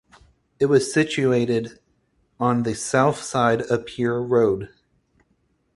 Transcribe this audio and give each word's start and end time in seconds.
It 0.59 0.65
was 0.65 0.91
situated 0.91 1.77
on 2.39 2.63
the 2.63 2.73
south 2.73 3.21
side 3.21 3.61
of 3.61 3.85
Pier 3.85 4.17
Road. 4.17 4.69